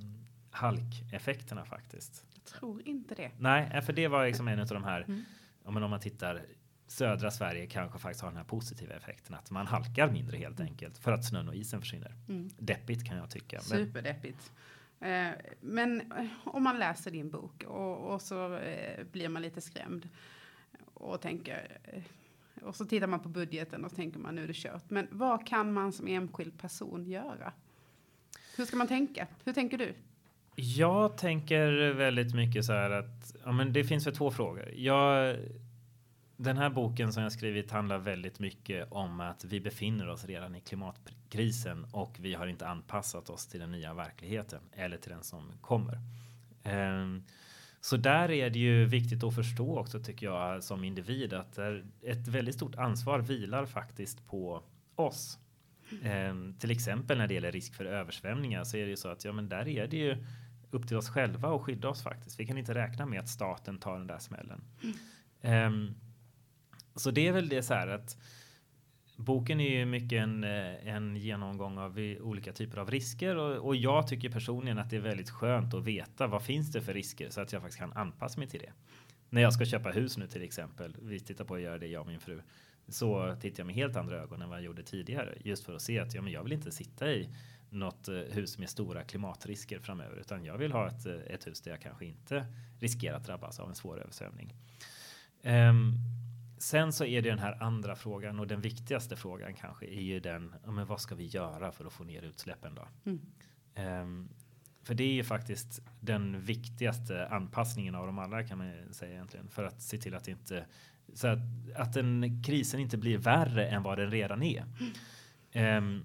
[0.51, 2.25] halkeffekterna faktiskt.
[2.35, 3.31] Jag tror inte det.
[3.39, 5.25] Nej, eh, för det var liksom en av de här, Mm.
[5.65, 6.43] om man, tittar
[6.87, 10.99] södra Sverige kanske faktiskt har den här positiva effekten att man halkar mindre helt enkelt
[10.99, 12.15] för att snön och isen försvinner.
[12.29, 12.51] Mm.
[12.59, 13.61] Deppigt kan jag tycka.
[13.61, 14.53] Superdeppigt.
[15.01, 15.29] Eh,
[15.61, 20.09] men eh, om man läser din bok och, och så eh, blir man lite skrämd
[20.95, 22.03] och tänker eh,
[22.63, 24.91] och så tittar man på budgeten och tänker man nu är det kört.
[24.91, 27.53] Men vad kan man som enskild person göra?
[28.57, 29.27] Hur ska man tänka?
[29.45, 29.95] Hur tänker du?
[30.57, 34.71] Jag tänker väldigt mycket så här att ja, men det finns väl två frågor.
[34.75, 35.37] Jag,
[36.37, 40.55] den här boken som jag skrivit handlar väldigt mycket om att vi befinner oss redan
[40.55, 45.23] i klimatkrisen och vi har inte anpassat oss till den nya verkligheten eller till den
[45.23, 45.99] som kommer.
[46.65, 47.25] Ehm,
[47.81, 51.59] så där är det ju viktigt att förstå också tycker jag som individ att
[52.03, 54.63] ett väldigt stort ansvar vilar faktiskt på
[54.95, 55.39] oss.
[56.03, 59.25] Ehm, till exempel när det gäller risk för översvämningar så är det ju så att
[59.25, 60.17] ja, men där är det ju
[60.71, 62.41] upp till oss själva och skydda oss faktiskt.
[62.41, 64.65] Vi kan inte räkna med att staten tar den där smällen.
[65.43, 65.95] Um,
[66.95, 68.17] så det är väl det så här att
[69.17, 73.77] boken är ju mycket en, eh, en genomgång av olika typer av risker och, och,
[73.77, 77.31] jag tycker personligen att det är väldigt skönt att veta vad finns det för risker
[77.31, 78.73] så att jag faktiskt kan anpassa mig till det.
[79.31, 82.01] När jag ska köpa hus nu till exempel, vi tittar på att göra det jag
[82.01, 82.43] och min fru,
[82.91, 85.83] så tittar jag med helt andra ögon än vad jag gjorde tidigare just för att
[85.83, 87.29] se att ja, men jag vill inte sitta i
[87.71, 91.61] något eh, hus med stora klimatrisker framöver, utan jag vill ha ett, eh, ett hus
[91.61, 92.47] där jag kanske inte
[92.81, 94.55] riskerar att drabbas av en svår översvämning.
[95.43, 95.95] Um,
[96.59, 100.21] sen så är det den här andra frågan och den viktigaste frågan kanske är ju
[100.21, 100.55] den.
[100.65, 102.89] Ja, men vad ska vi göra för att få ner utsläppen då?
[103.05, 104.03] Mm.
[104.03, 104.29] Um,
[104.83, 109.49] för det är ju faktiskt den viktigaste anpassningen av de alla kan man säga egentligen
[109.49, 110.67] för att se till att inte
[111.15, 111.39] så att,
[111.77, 114.65] att den krisen inte blir värre än vad den redan är.
[115.55, 116.03] Um,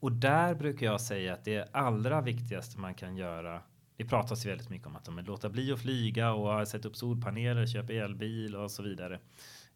[0.00, 3.62] och där brukar jag säga att det allra viktigaste man kan göra.
[3.96, 7.66] Det pratas väldigt mycket om att de låta bli att flyga och sätta upp solpaneler,
[7.66, 9.20] köpa elbil och så vidare.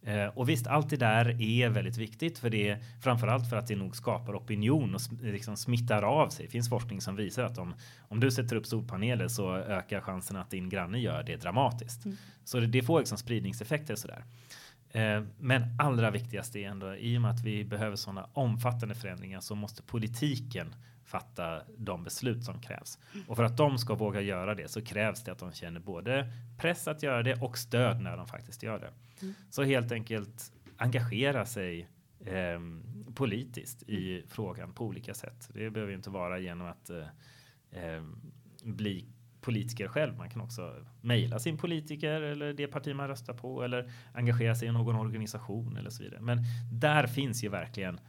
[0.03, 3.77] Eh, och visst, allt det där är väldigt viktigt för det framförallt för att det
[3.77, 6.47] nog skapar opinion och liksom smittar av sig.
[6.47, 7.75] Det finns forskning som visar att om,
[8.09, 12.05] om du sätter upp solpaneler så ökar chansen att din granne gör det dramatiskt.
[12.05, 12.17] Mm.
[12.45, 14.25] Så det, det, får liksom spridningseffekter sådär.
[14.91, 19.41] Eh, men allra viktigast är ändå i och med att vi behöver sådana omfattande förändringar
[19.41, 20.75] så måste politiken
[21.09, 22.99] fatta de beslut som krävs.
[23.29, 26.33] Och för att de ska våga göra det så krävs det att de känner både
[26.59, 28.92] press att göra det och stöd när de faktiskt gör det.
[29.23, 29.35] Mm.
[29.51, 31.88] Så helt enkelt engagera sig
[32.21, 32.61] eh,
[33.14, 35.51] politiskt i frågan på olika sätt.
[35.55, 37.07] Det behöver inte vara genom att eh,
[37.73, 38.21] ehm,
[38.62, 39.09] bli
[39.40, 40.16] politiker själv.
[40.16, 44.68] Man kan också mejla sin politiker eller det parti man röstar på eller engagera sig
[44.68, 46.21] i någon organisation eller så vidare.
[46.21, 46.38] Men
[46.73, 48.01] där finns ju verkligen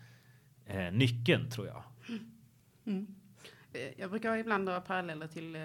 [0.65, 1.83] eh, nyckeln tror jag.
[2.09, 2.38] Mm.
[2.89, 3.07] Mm.
[3.73, 5.61] Eh, jag brukar ibland dra paralleller till eh,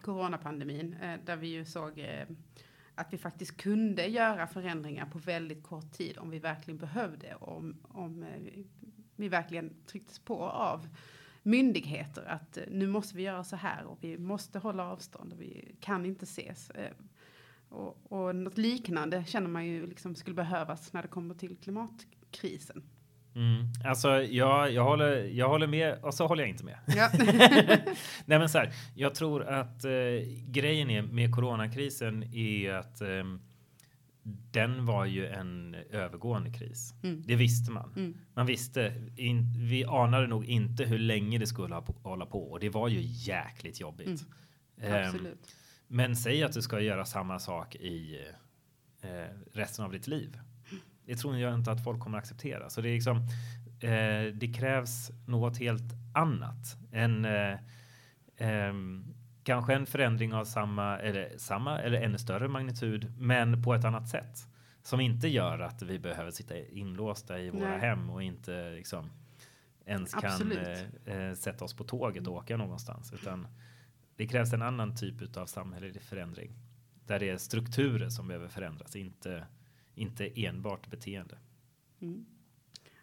[0.00, 2.06] coronapandemin eh, där vi ju såg
[2.94, 7.34] att vi faktiskt kunde göra förändringar på väldigt kort tid om vi verkligen behövde.
[7.34, 8.26] Om, om
[9.16, 10.88] vi verkligen trycktes på av
[11.42, 15.74] myndigheter att nu måste vi göra så här och vi måste hålla avstånd och vi
[15.80, 16.70] kan inte ses.
[17.68, 22.82] Och, och något liknande känner man ju liksom skulle behövas när det kommer till klimatkrisen.
[23.34, 23.66] Mm.
[23.84, 26.78] Alltså jag, jag, håller, jag håller med och så håller jag inte med.
[26.86, 27.10] Ja.
[28.24, 29.90] Nej men så här, jag tror att eh,
[30.46, 33.24] grejen är med coronakrisen är att eh,
[34.52, 36.94] den var ju en övergående kris.
[37.02, 37.22] Mm.
[37.26, 37.92] Det visste man.
[37.96, 38.14] Mm.
[38.34, 42.68] Man visste, in, vi anade nog inte hur länge det skulle hålla på och det
[42.68, 44.26] var ju jäkligt jobbigt.
[44.80, 45.16] Mm.
[45.16, 45.26] Um,
[45.86, 48.18] men säg att du ska göra samma sak i
[49.04, 49.10] uh,
[49.52, 50.38] resten av ditt liv.
[51.06, 52.70] Det tror jag inte att folk kommer acceptera.
[52.70, 57.58] Så det är liksom, uh, det krävs något helt annat än uh,
[58.40, 63.84] um, Kanske en förändring av samma eller samma eller ännu större magnitud, men på ett
[63.84, 64.48] annat sätt
[64.82, 67.80] som inte gör att vi behöver sitta inlåsta i våra Nej.
[67.80, 69.10] hem och inte liksom
[69.86, 73.48] ens kan eh, eh, sätta oss på tåget och åka någonstans, utan
[74.16, 76.52] det krävs en annan typ av samhällelig förändring
[77.06, 79.46] där det är strukturer som behöver förändras, inte
[79.94, 81.38] inte enbart beteende.
[82.00, 82.26] Mm.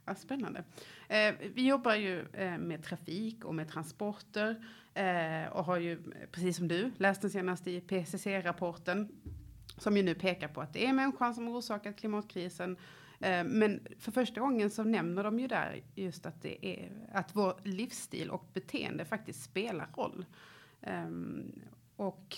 [0.05, 0.63] Ja, spännande.
[1.07, 6.57] Eh, vi jobbar ju eh, med trafik och med transporter eh, och har ju, precis
[6.57, 9.09] som du, läst den senaste PCC rapporten
[9.77, 12.77] som ju nu pekar på att det är människan som orsakat klimatkrisen.
[13.19, 17.35] Eh, men för första gången så nämner de ju där just att det är att
[17.35, 20.25] vår livsstil och beteende faktiskt spelar roll.
[20.81, 21.61] Ehm,
[21.95, 22.37] och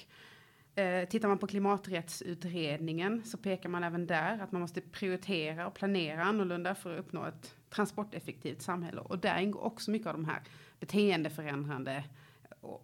[0.75, 5.73] Eh, tittar man på klimaträttsutredningen så pekar man även där att man måste prioritera och
[5.73, 9.01] planera annorlunda för att uppnå ett transporteffektivt samhälle.
[9.01, 10.41] Och där ingår också mycket av de här
[10.79, 12.03] beteendeförändrande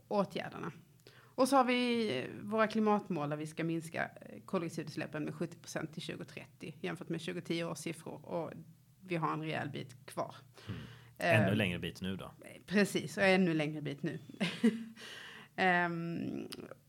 [0.08, 0.72] åtgärderna.
[1.20, 5.94] Och så har vi våra klimatmål där vi ska minska eh, koldioxidutsläppen med 70 procent
[5.94, 8.26] till 2030 jämfört med 2010 års siffror.
[8.26, 8.52] Och
[9.02, 10.36] vi har en rejäl bit kvar.
[10.68, 10.80] Mm.
[11.18, 12.32] Ännu uh, längre bit nu då?
[12.66, 14.20] Precis, och ännu längre bit nu.
[15.58, 16.48] um,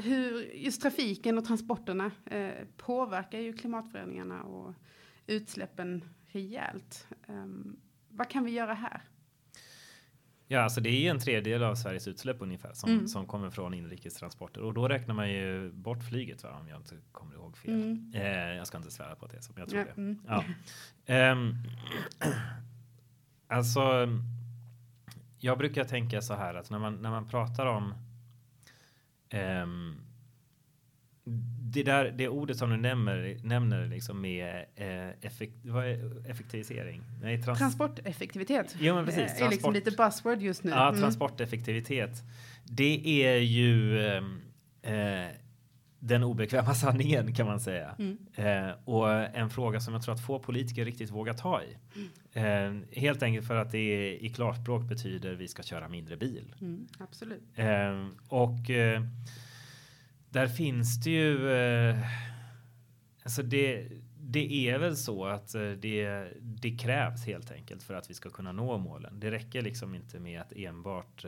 [0.00, 4.74] hur just trafiken och transporterna eh, påverkar ju klimatförändringarna och
[5.26, 7.08] utsläppen rejält.
[7.28, 7.76] Um,
[8.08, 9.02] vad kan vi göra här?
[10.52, 13.08] Ja, alltså det är en tredjedel av Sveriges utsläpp ungefär som, mm.
[13.08, 16.96] som kommer från inrikestransporter och då räknar man ju bort flyget va, om jag inte
[17.12, 17.74] kommer ihåg fel.
[17.74, 18.12] Mm.
[18.14, 20.00] Eh, jag ska inte svära på det, så jag tror ja, det.
[20.00, 20.18] Mm.
[21.06, 21.32] Ja.
[21.32, 21.54] Um,
[23.48, 24.08] alltså,
[25.38, 27.94] jag brukar tänka så här att när man när man pratar om
[29.34, 29.96] Um,
[31.72, 37.02] det där det ordet som du nämner nämner liksom med eh, effekt, vad är effektivisering.
[37.22, 38.76] Nej, trans transporteffektivitet.
[38.80, 39.20] Jo, men precis.
[39.20, 39.46] Transport.
[39.46, 40.70] är liksom lite buzzword just nu.
[40.70, 41.00] Ja, mm.
[41.00, 42.22] transporteffektivitet.
[42.64, 44.06] Det är ju
[44.82, 45.26] eh,
[46.00, 47.96] den obekväma sanningen kan man säga.
[47.98, 48.18] Mm.
[48.34, 51.76] Eh, och en fråga som jag tror att få politiker riktigt vågar ta i.
[51.96, 52.82] Mm.
[52.82, 56.54] Eh, helt enkelt för att det i klarspråk betyder vi ska köra mindre bil.
[56.60, 57.42] Mm, absolut.
[57.54, 59.02] Eh, och eh,
[60.30, 61.98] där finns det ju eh,
[63.22, 63.88] alltså det
[64.22, 68.30] det är väl så att eh, det, det krävs helt enkelt för att vi ska
[68.30, 69.20] kunna nå målen.
[69.20, 71.24] Det räcker liksom inte med att enbart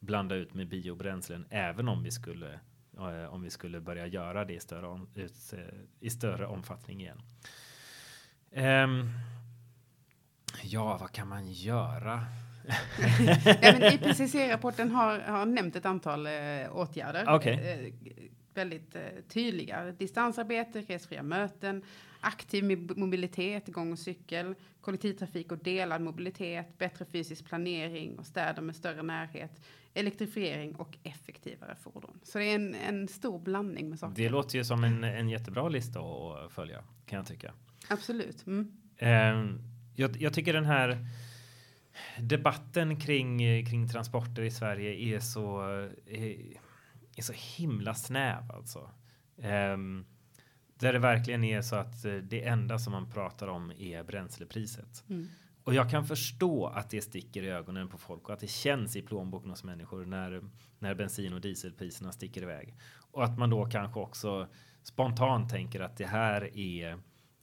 [0.00, 2.60] blanda ut med biobränslen även om vi skulle
[3.30, 5.54] om vi skulle börja göra det i större, ut,
[6.00, 7.22] i större omfattning igen.
[8.56, 9.10] Um,
[10.62, 12.24] ja, vad kan man göra?
[13.62, 16.32] ja, IPCC-rapporten har, har nämnt ett antal eh,
[16.72, 17.34] åtgärder.
[17.34, 17.52] Okay.
[17.52, 17.92] Eh,
[18.54, 19.92] väldigt eh, tydliga.
[19.92, 21.82] Distansarbete, resfria möten,
[22.20, 28.76] aktiv mobilitet, gång och cykel, kollektivtrafik och delad mobilitet, bättre fysisk planering och städer med
[28.76, 29.60] större närhet,
[29.94, 32.20] elektrifiering och effektivare fordon.
[32.22, 34.14] Så det är en, en stor blandning med saker.
[34.16, 37.52] Det låter ju som en, en jättebra lista att följa kan jag tycka.
[37.88, 38.46] Absolut.
[38.46, 38.72] Mm.
[38.96, 39.56] Eh,
[39.94, 41.06] jag, jag tycker den här
[42.18, 45.60] debatten kring, kring transporter i Sverige är så,
[46.06, 46.56] är,
[47.16, 48.90] är så himla snäv alltså.
[49.36, 50.06] Um,
[50.78, 55.04] där det verkligen är så att eh, det enda som man pratar om är bränslepriset.
[55.08, 55.28] Mm.
[55.64, 58.96] Och jag kan förstå att det sticker i ögonen på folk och att det känns
[58.96, 60.42] i plånboken hos människor när,
[60.78, 62.74] när bensin och dieselpriserna sticker iväg.
[63.10, 64.48] Och att man då kanske också
[64.82, 66.92] spontant tänker att det här är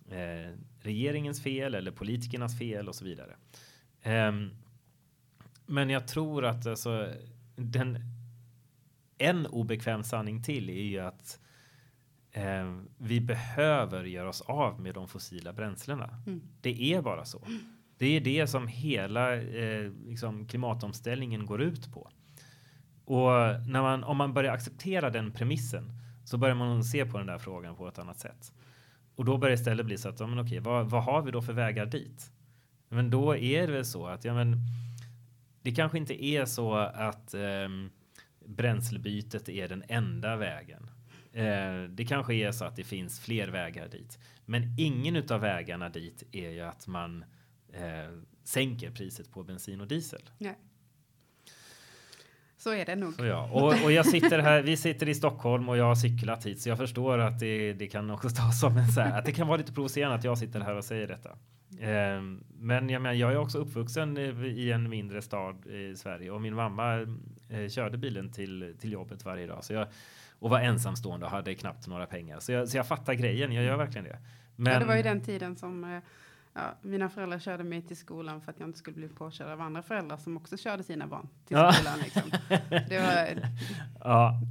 [0.10, 3.36] eh, regeringens fel eller politikernas fel och så vidare.
[4.06, 4.52] Um,
[5.66, 7.14] men jag tror att alltså,
[7.56, 8.00] den,
[9.18, 11.40] en obekväm sanning till är ju att
[12.32, 16.22] eh, vi behöver göra oss av med de fossila bränslena.
[16.28, 16.42] Mm.
[16.62, 17.48] Det är bara så.
[18.02, 22.10] Det är det som hela eh, liksom klimatomställningen går ut på.
[23.06, 23.30] Och
[23.68, 25.92] när man, om man börjar acceptera den premissen
[26.26, 28.54] så börjar man se på den där frågan på ett annat sätt.
[29.16, 31.32] Och då börjar det istället bli så att, ja, men okej, vad, vad har vi
[31.32, 32.32] då för vägar dit?
[32.90, 34.58] Men då är det väl så att, ja men
[35.62, 37.70] det kanske inte är så att eh,
[38.46, 40.90] bränslebytet är den enda vägen.
[41.34, 44.20] Eh, det kanske är så att det finns fler vägar dit.
[44.46, 47.24] Men ingen av vägarna dit är ju att man
[47.74, 48.12] eh,
[48.44, 50.22] sänker priset på bensin och diesel.
[50.38, 50.58] Nej.
[52.58, 53.14] Så är det nog.
[53.14, 53.50] Så ja.
[53.52, 56.70] och, och jag sitter här, vi sitter i Stockholm och jag har cyklat hit så
[56.70, 59.48] jag förstår att det, det kan också tas som en så här, att det kan
[59.48, 61.30] vara lite provocerande att jag sitter här och säger detta.
[61.80, 62.22] Eh,
[62.60, 66.56] men jag, menar, jag är också uppvuxen i en mindre stad i Sverige och min
[66.56, 67.02] mamma
[67.50, 69.64] eh, körde bilen till, till jobbet varje dag.
[69.64, 69.88] Så jag,
[70.40, 72.40] och var ensamstående och hade knappt några pengar.
[72.40, 74.20] Så jag, så jag fattar grejen, jag gör verkligen det.
[74.56, 76.00] Men, ja, det var ju den tiden som eh,
[76.54, 79.62] ja, mina föräldrar körde mig till skolan för att jag inte skulle bli påkörd av
[79.62, 82.00] andra föräldrar som också körde sina barn till skolan.
[82.04, 82.32] Liksom.
[82.90, 83.50] Det var,
[84.00, 84.42] ja.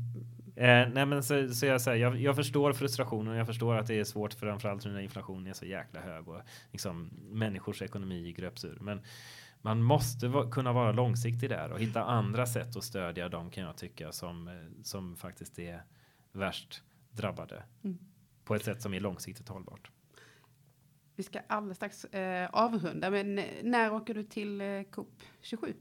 [0.57, 3.37] Eh, nej men så, så jag, säger, jag, jag förstår frustrationen.
[3.37, 6.41] Jag förstår att det är svårt framförallt när inflationen är så jäkla hög och
[6.73, 8.79] liksom människors ekonomi gröps ur.
[8.81, 9.01] Men
[9.63, 13.65] man måste va kunna vara långsiktig där och hitta andra sätt att stödja dem kan
[13.65, 15.83] jag tycka som, eh, som faktiskt är
[16.33, 17.99] värst drabbade mm.
[18.45, 19.91] på ett sätt som är långsiktigt hållbart.
[21.21, 25.75] Vi ska alldeles strax eh, avrunda, men eh, när åker du till eh, COP 27?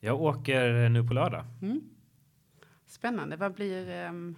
[0.00, 1.44] Jag åker nu på lördag.
[1.62, 1.80] Mm.
[2.86, 3.36] Spännande.
[3.36, 4.36] Vad blir um,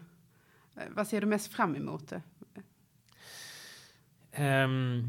[0.91, 2.13] vad ser du mest fram emot?
[4.39, 5.07] Um,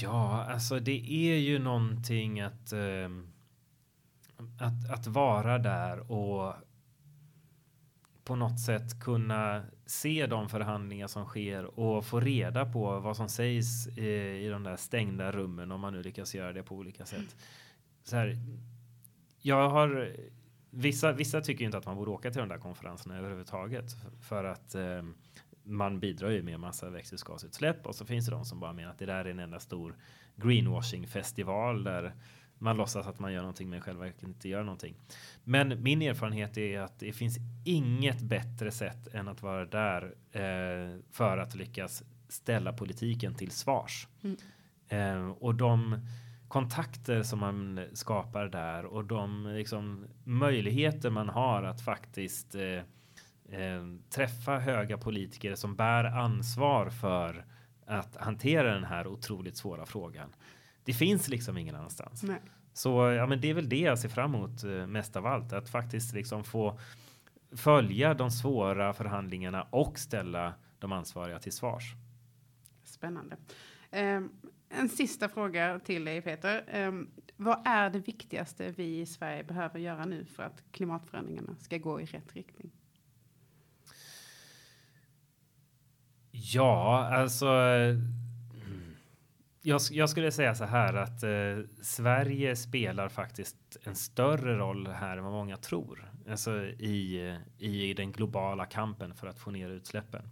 [0.00, 3.28] ja, alltså det är ju någonting att, um,
[4.58, 6.54] att, att vara där och
[8.28, 13.28] på något sätt kunna se de förhandlingar som sker och få reda på vad som
[13.28, 14.08] sägs i,
[14.44, 17.36] i de där stängda rummen om man nu lyckas göra det på olika sätt.
[18.02, 18.36] Så här,
[19.42, 20.16] jag har
[20.70, 24.74] Vissa, vissa tycker inte att man borde åka till de där konferenserna överhuvudtaget för att
[24.74, 25.02] eh,
[25.62, 28.98] man bidrar ju med massa växthusgasutsläpp och så finns det de som bara menar att
[28.98, 29.96] det där är en enda stor
[30.36, 32.14] greenwashing festival där
[32.58, 34.94] man låtsas att man gör någonting men själva inte gör någonting.
[35.44, 41.00] Men min erfarenhet är att det finns inget bättre sätt än att vara där eh,
[41.10, 44.08] för att lyckas ställa politiken till svars.
[44.22, 44.36] Mm.
[44.88, 46.00] Eh, och de
[46.48, 52.82] kontakter som man skapar där och de liksom, möjligheter man har att faktiskt eh,
[53.60, 57.44] eh, träffa höga politiker som bär ansvar för
[57.86, 60.34] att hantera den här otroligt svåra frågan.
[60.88, 62.22] Det finns liksom ingen annanstans.
[62.22, 62.40] Nej.
[62.72, 65.52] Så ja, men det är väl det jag ser fram emot eh, mest av allt,
[65.52, 66.78] att faktiskt liksom få
[67.52, 71.94] följa de svåra förhandlingarna och ställa de ansvariga till svars.
[72.84, 73.36] Spännande.
[73.90, 74.30] Um,
[74.68, 76.86] en sista fråga till dig Peter.
[76.86, 81.78] Um, vad är det viktigaste vi i Sverige behöver göra nu för att klimatförändringarna ska
[81.78, 82.70] gå i rätt riktning?
[86.30, 87.46] Ja, alltså.
[89.62, 95.16] Jag, jag skulle säga så här att eh, Sverige spelar faktiskt en större roll här
[95.16, 96.12] än vad många tror.
[96.30, 100.22] Alltså i, i den globala kampen för att få ner utsläppen.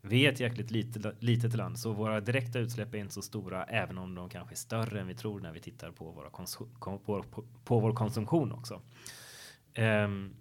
[0.00, 3.64] Vi är ett jäkligt litet, litet land så våra direkta utsläpp är inte så stora
[3.64, 6.30] även om de kanske är större än vi tror när vi tittar på, våra
[6.80, 7.24] på, på,
[7.64, 8.80] på vår konsumtion också.
[9.78, 10.36] Um,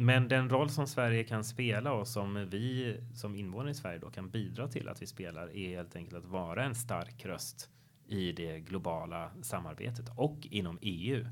[0.00, 4.10] men den roll som Sverige kan spela och som vi som invånare i Sverige då
[4.10, 7.70] kan bidra till att vi spelar är helt enkelt att vara en stark röst
[8.06, 11.24] i det globala samarbetet och inom EU.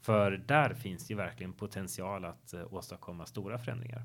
[0.00, 4.02] För där finns ju verkligen potential att uh, åstadkomma stora förändringar.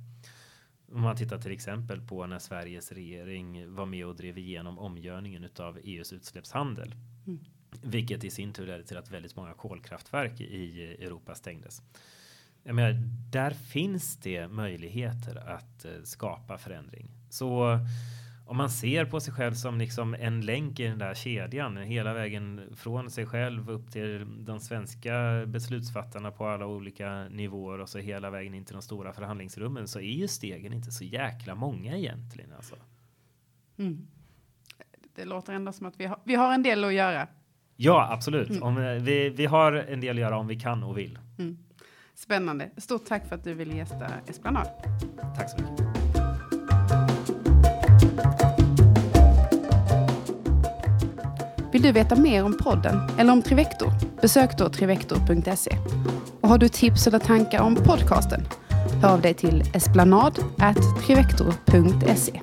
[0.91, 5.49] Om man tittar till exempel på när Sveriges regering var med och drev igenom omgörningen
[5.59, 6.95] av EUs utsläppshandel.
[7.27, 7.39] Mm.
[7.83, 11.81] Vilket i sin tur ledde till att väldigt många kolkraftverk i Europa stängdes.
[12.67, 12.93] Jag menar,
[13.31, 17.11] där finns det möjligheter att uh, skapa förändring.
[17.29, 17.79] Så
[18.45, 22.13] om man ser på sig själv som liksom en länk i den där kedjan hela
[22.13, 27.99] vägen från sig själv upp till de svenska beslutsfattarna på alla olika nivåer och så
[27.99, 31.97] hela vägen in till de stora förhandlingsrummen så är ju stegen inte så jäkla många
[31.97, 32.75] egentligen alltså.
[33.77, 34.07] Mm.
[35.15, 37.27] Det låter ändå som att vi har, vi har en del att göra.
[37.75, 38.49] Ja, absolut.
[38.49, 38.63] Mm.
[38.63, 41.19] Om, eh, vi, vi har en del att göra om vi kan och vill.
[41.37, 41.57] Mm.
[42.15, 42.69] Spännande.
[42.77, 44.67] Stort tack för att du ville gästa Esplanad.
[45.37, 45.85] Tack så mycket.
[51.71, 53.91] Vill du veta mer om podden eller om Trivector?
[54.21, 55.77] Besök då trivector.se.
[56.41, 58.47] Och har du tips eller tankar om podcasten?
[59.01, 62.41] Hör av dig till esplanad.trivector.se.